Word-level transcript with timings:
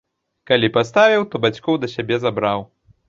Калі 0.51 0.69
паставіў, 0.77 1.25
то 1.33 1.41
бацькоў 1.45 1.75
да 1.85 1.91
сябе 1.95 2.15
забраў. 2.25 2.59